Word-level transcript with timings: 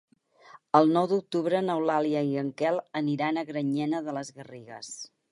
El 0.77 0.87
nou 0.93 1.07
d'octubre 1.09 1.59
n'Eulàlia 1.65 2.23
i 2.29 2.33
en 2.43 2.49
Quel 2.61 2.79
aniran 3.01 3.37
a 3.37 3.43
Granyena 3.51 4.01
de 4.07 4.17
les 4.17 4.33
Garrigues. 4.39 4.91